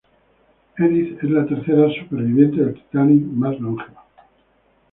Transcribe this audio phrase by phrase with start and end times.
[0.79, 4.03] Edith es la tercera sobreviviente del Titanic más longeva.